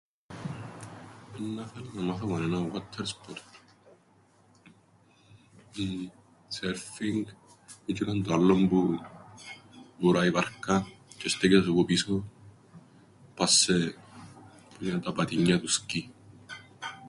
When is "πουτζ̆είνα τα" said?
14.69-15.11